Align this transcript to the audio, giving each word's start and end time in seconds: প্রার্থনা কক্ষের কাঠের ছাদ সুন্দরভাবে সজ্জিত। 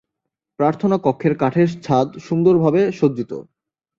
প্রার্থনা 0.59 0.97
কক্ষের 1.05 1.33
কাঠের 1.41 1.69
ছাদ 1.83 2.07
সুন্দরভাবে 2.25 2.81
সজ্জিত। 2.99 3.31